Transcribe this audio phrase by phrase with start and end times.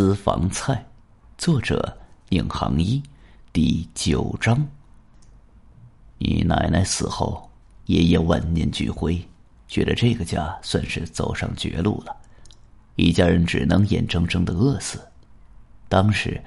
[0.00, 0.82] 私房菜，
[1.36, 1.98] 作者
[2.30, 3.02] 宁杭一，
[3.52, 4.66] 第九章。
[6.16, 7.50] 你奶奶死后，
[7.84, 9.22] 爷爷万念俱灰，
[9.68, 12.16] 觉得这个家算是走上绝路了，
[12.96, 15.06] 一家人只能眼睁睁的饿死。
[15.86, 16.42] 当时，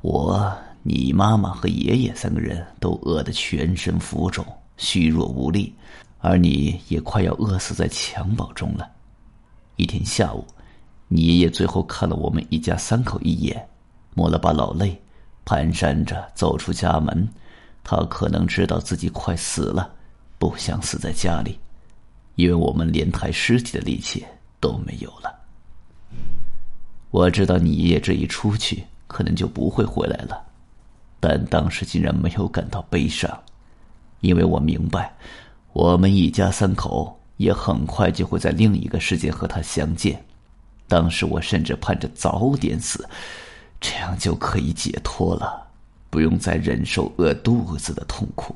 [0.00, 0.52] 我、
[0.82, 4.44] 你妈妈和爷爷三个人都饿得全身浮肿、
[4.78, 5.72] 虚弱无力，
[6.18, 8.90] 而你也快要饿死在襁褓中了。
[9.76, 10.44] 一天下午。
[11.08, 13.68] 你爷爷最后看了我们一家三口一眼，
[14.14, 15.00] 抹了把老泪，
[15.44, 17.28] 蹒跚着走出家门。
[17.84, 19.88] 他可能知道自己快死了，
[20.38, 21.56] 不想死在家里，
[22.34, 24.26] 因为我们连抬尸体的力气
[24.58, 25.32] 都没有了。
[27.12, 30.44] 我知道你爷爷这一出去，可能就不会回来了，
[31.20, 33.30] 但当时竟然没有感到悲伤，
[34.20, 35.16] 因为我明白，
[35.72, 40.20] 我们一家三口也很快就会在另一个世界和他相见。
[40.88, 43.08] 当时我甚至盼着早点死，
[43.80, 45.66] 这样就可以解脱了，
[46.10, 48.54] 不用再忍受饿肚子的痛苦。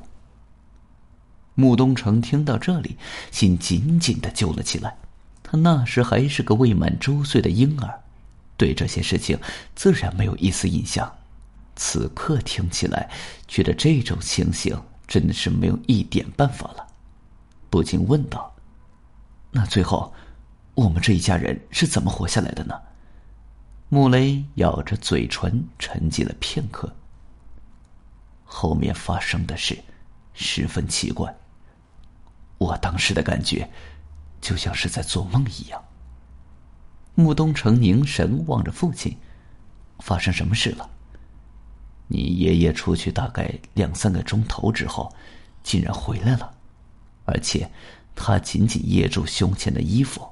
[1.55, 2.97] 穆东城听到这里，
[3.31, 4.95] 心紧紧的揪了起来。
[5.43, 7.99] 他那时还是个未满周岁的婴儿，
[8.55, 9.37] 对这些事情
[9.75, 11.11] 自然没有一丝印象。
[11.75, 13.09] 此刻听起来，
[13.47, 16.87] 觉得这种情形真的是没有一点办法了，
[17.69, 18.53] 不禁问道
[19.51, 20.13] ：“那最后？”
[20.73, 22.79] 我们这一家人是怎么活下来的呢？
[23.89, 26.93] 穆雷咬着嘴唇，沉寂了片刻。
[28.45, 29.77] 后面发生的事
[30.33, 31.33] 十分奇怪。
[32.57, 33.69] 我当时的感觉，
[34.39, 35.83] 就像是在做梦一样。
[37.15, 39.17] 穆东城凝神望着父亲，
[39.99, 40.89] 发生什么事了？
[42.07, 45.13] 你爷爷出去大概两三个钟头之后，
[45.63, 46.53] 竟然回来了，
[47.25, 47.69] 而且
[48.15, 50.29] 他紧紧掖住胸前的衣服。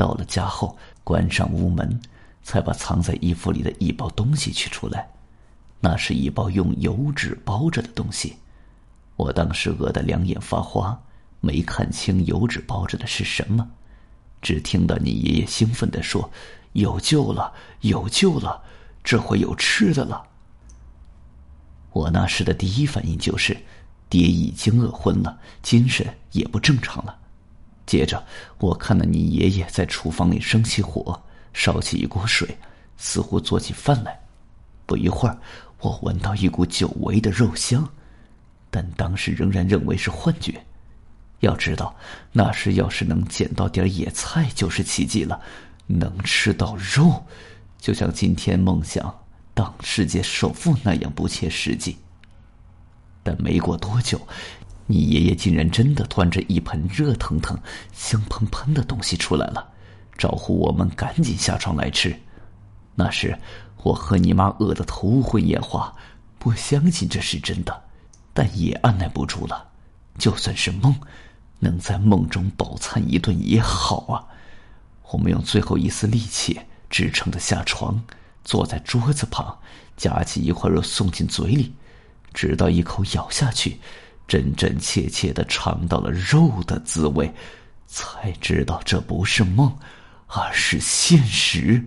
[0.00, 2.00] 到了家后，关上屋门，
[2.42, 5.10] 才把藏在衣服里的一包东西取出来。
[5.78, 8.36] 那是一包用油纸包着的东西。
[9.16, 10.98] 我当时饿得两眼发花，
[11.40, 13.68] 没看清油纸包着的是什么，
[14.40, 16.30] 只听到你爷爷兴奋地说
[16.72, 18.62] ：“有救了，有救了，
[19.04, 20.28] 这回有吃的了。”
[21.92, 23.54] 我那时的第一反应就是，
[24.08, 27.18] 爹已经饿昏了，精神也不正常了。
[27.90, 28.24] 接着，
[28.58, 31.20] 我看到你爷爷在厨房里生起火，
[31.52, 32.56] 烧起一锅水，
[32.96, 34.16] 似乎做起饭来。
[34.86, 35.36] 不一会儿，
[35.80, 37.88] 我闻到一股久违的肉香，
[38.70, 40.64] 但当时仍然认为是幻觉。
[41.40, 41.92] 要知道，
[42.30, 45.40] 那时要是能捡到点野菜就是奇迹了，
[45.88, 47.20] 能吃到肉，
[47.80, 49.12] 就像今天梦想
[49.52, 51.98] 当世界首富那样不切实际。
[53.24, 54.20] 但没过多久。
[54.90, 57.56] 你爷爷竟然真的端着一盆热腾腾、
[57.92, 59.72] 香喷喷的东西出来了，
[60.18, 62.18] 招呼我们赶紧下床来吃。
[62.96, 63.38] 那时
[63.84, 65.94] 我和你妈饿得头昏眼花，
[66.40, 67.84] 不相信这是真的，
[68.34, 69.68] 但也按耐不住了。
[70.18, 70.92] 就算是梦，
[71.60, 74.26] 能在梦中饱餐一顿也好啊。
[75.12, 78.02] 我们用最后一丝力气支撑着下床，
[78.44, 79.56] 坐在桌子旁，
[79.96, 81.72] 夹起一块肉送进嘴里，
[82.34, 83.78] 直到一口咬下去。
[84.30, 87.28] 真真切切的尝到了肉的滋味，
[87.88, 89.76] 才知道这不是梦，
[90.28, 91.84] 而是现实。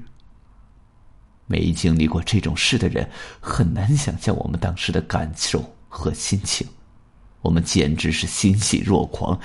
[1.48, 3.10] 没经历过这种事的人
[3.40, 6.68] 很难想象我们当时的感受和心情。
[7.42, 9.40] 我们简直是欣喜若狂，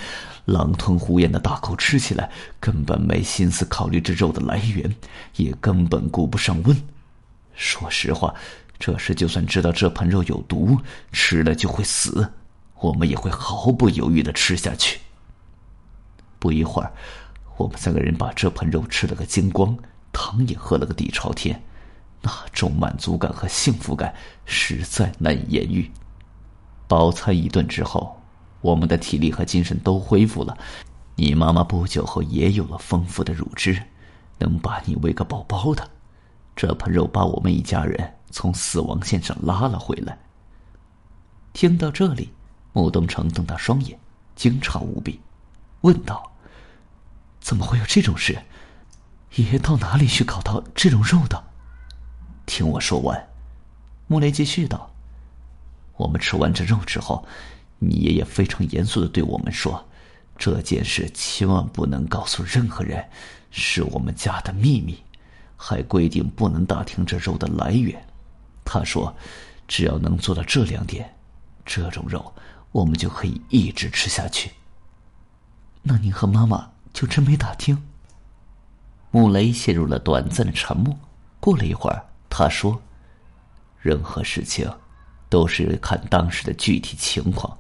[0.45, 2.29] 狼吞虎咽的大口吃起来，
[2.59, 4.93] 根本没心思考虑这肉的来源，
[5.37, 6.77] 也根本顾不上问。
[7.55, 8.35] 说实话，
[8.77, 10.77] 这时就算知道这盆肉有毒，
[11.13, 12.29] 吃了就会死。
[12.81, 15.01] 我们也会毫不犹豫的吃下去。
[16.39, 16.93] 不一会儿，
[17.57, 19.77] 我们三个人把这盆肉吃了个精光，
[20.13, 21.61] 汤也喝了个底朝天，
[22.23, 25.91] 那种满足感和幸福感实在难以言喻。
[26.87, 28.21] 饱餐一顿之后，
[28.61, 30.57] 我们的体力和精神都恢复了。
[31.17, 33.83] 你妈妈不久后也有了丰富的乳汁，
[34.39, 35.91] 能把你喂个饱饱的。
[36.55, 40.17] 这盆肉把我们一家人从死亡线上拉了回来。
[41.53, 42.31] 听到这里。
[42.79, 43.99] 穆东城瞪大双眼，
[44.37, 45.21] 惊诧无比，
[45.81, 46.31] 问道
[47.43, 48.39] ：“怎么会有这种事？
[49.35, 51.43] 爷爷到哪里去搞到这种肉的？”
[52.47, 53.31] 听我说完，
[54.07, 54.89] 穆雷继续道
[55.99, 57.27] ：“我们吃完这肉之后，
[57.81, 59.85] 你爷爷非常严肃的对我们说，
[60.37, 63.05] 这件事千万不能告诉任何人，
[63.51, 65.03] 是我们家的秘密，
[65.57, 68.01] 还规定不能打听这肉的来源。
[68.65, 69.13] 他说，
[69.67, 71.13] 只要能做到这两点，
[71.67, 72.33] 这种肉。”
[72.73, 74.51] 我们就可以一直吃下去。
[75.83, 77.83] 那您和妈妈就真没打听？
[79.11, 80.97] 穆雷陷入了短暂的沉默。
[81.41, 82.81] 过了一会儿，他说
[83.81, 84.71] ：“任何事情
[85.29, 87.57] 都是看当时的具体情况。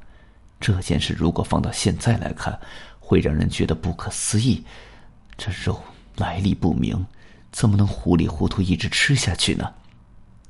[0.61, 2.59] 这件事如果放到现在来看，
[2.99, 4.63] 会让人觉得不可思议。
[5.37, 5.81] 这肉
[6.17, 7.07] 来历不明，
[7.53, 9.73] 怎么能糊里糊涂一直吃下去呢？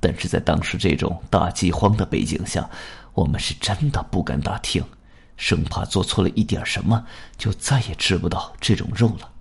[0.00, 2.68] 但是在当时这种大饥荒的背景下，
[3.18, 4.84] 我们是真的不敢打听，
[5.36, 7.04] 生怕做错了一点什么，
[7.36, 9.32] 就再也吃不到这种肉了。”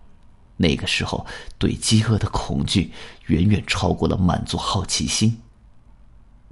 [0.58, 1.28] 那个时候，
[1.60, 2.92] 对饥饿的恐惧
[3.28, 5.40] 远远超过了满足好奇心。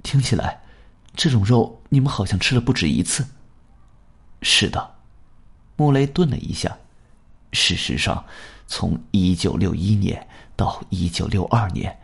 [0.04, 0.60] 听起来，
[1.16, 3.26] 这种肉你们好像吃了不止一次。
[4.42, 4.94] 是的，
[5.74, 6.78] 穆雷顿了一下。
[7.52, 8.24] 事实上，
[8.68, 11.98] 从一九六一年到一九六二年，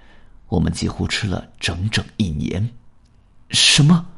[0.49, 2.69] 我们几乎吃了整整一年。
[3.51, 4.09] 什么？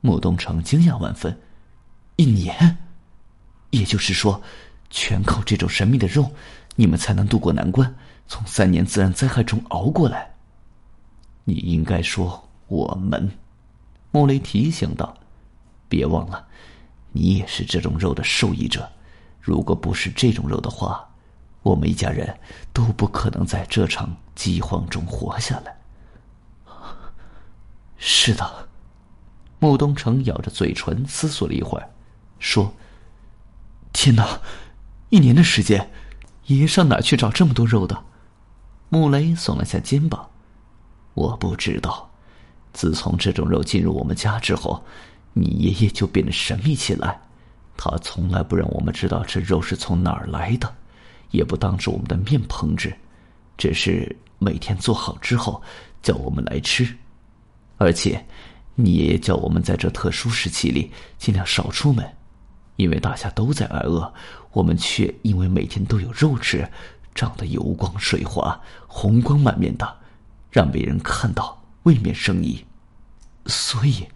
[0.00, 1.40] 穆东城惊讶万分。
[2.16, 2.78] 一年？
[3.70, 4.42] 也就是说，
[4.90, 6.32] 全靠这种神秘的肉？
[6.76, 7.94] 你们才能渡过难关，
[8.26, 10.34] 从三年自然灾害中熬过来。
[11.44, 13.30] 你应该说我们，
[14.10, 15.16] 莫雷提醒道
[15.88, 16.46] ：“别忘了，
[17.12, 18.88] 你也是这种肉的受益者。
[19.40, 21.08] 如果不是这种肉的话，
[21.62, 22.38] 我们一家人
[22.72, 25.76] 都不可能在这场饥荒中活下来。
[27.98, 28.67] ”是的，
[29.58, 31.90] 穆东城咬着嘴唇思索了一会儿，
[32.38, 32.72] 说
[33.92, 34.40] ：“天哪，
[35.10, 35.90] 一年的时间！”
[36.46, 38.04] 爷爷上哪去找这么多肉的？
[38.88, 40.28] 穆雷耸了下肩膀。
[41.14, 42.08] 我不知道。
[42.72, 44.82] 自从这种肉进入我们家之后，
[45.32, 47.20] 你爷爷就变得神秘起来。
[47.76, 50.72] 他从来不让我们知道这肉是从哪儿来的，
[51.30, 52.96] 也不当着我们的面烹制，
[53.56, 55.60] 只是每天做好之后
[56.02, 56.88] 叫我们来吃。
[57.76, 58.24] 而且，
[58.80, 62.08] 你爷爷叫我们在这特殊时期里尽量少出门。
[62.76, 64.14] 因为大家都在挨饿，
[64.52, 66.70] 我们却因为每天都有肉吃，
[67.12, 69.96] 长得油光水滑、红光满面的，
[70.52, 72.64] 让别人看到未免生疑。
[73.46, 74.06] 所以，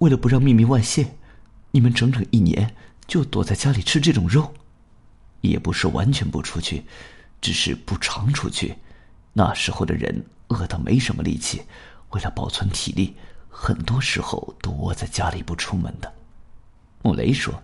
[0.00, 1.16] 为了不让秘密外泄，
[1.70, 2.76] 你们整整一年
[3.06, 4.52] 就躲在家里吃这种肉，
[5.40, 6.84] 也不是完全不出去，
[7.40, 8.74] 只是不常出去。
[9.32, 11.62] 那时候的人饿得没什么力气，
[12.10, 13.16] 为了保存体力，
[13.50, 16.12] 很多时候都窝在家里不出门的。
[17.02, 17.54] 穆雷说。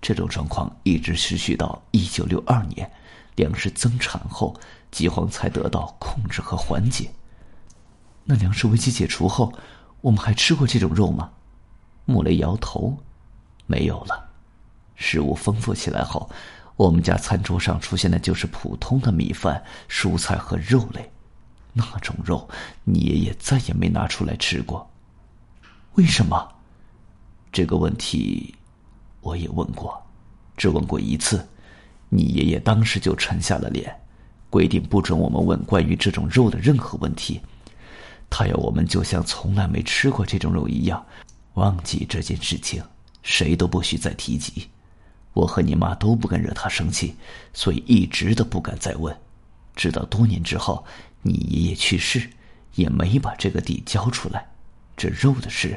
[0.00, 2.88] 这种状况一直持续到一九六二年，
[3.34, 4.54] 粮食增产后，
[4.92, 7.10] 饥荒才得到控制和缓解。
[8.22, 9.52] 那粮食危机解除后，
[10.00, 11.32] 我们还吃过这种肉吗？
[12.04, 12.96] 穆雷摇头，
[13.66, 14.30] 没有了。
[14.94, 16.30] 食物丰富起来后，
[16.76, 21.10] 我们家餐桌上出现的就是普通的米饭、蔬菜和肉类。
[21.72, 22.48] 那种肉，
[22.84, 24.88] 你爷爷再也没拿出来吃过。
[25.98, 26.48] 为什么？
[27.50, 28.54] 这个问题。
[29.20, 30.00] 我也问过，
[30.56, 31.44] 只问过一次，
[32.08, 33.92] 你爷爷当时就沉下了脸，
[34.48, 37.40] 规定不准我们问关于这种肉的任何问题。
[38.30, 41.04] 他要我们就像从来没吃过这种肉一样，
[41.54, 42.80] 忘记这件事情，
[43.24, 44.68] 谁都不许再提及。
[45.32, 47.16] 我和你妈都不敢惹他生气，
[47.52, 49.14] 所以一直都不敢再问。
[49.74, 50.86] 直到多年之后，
[51.22, 52.30] 你爷爷去世，
[52.76, 54.48] 也没把这个地交出来，
[54.96, 55.76] 这肉的事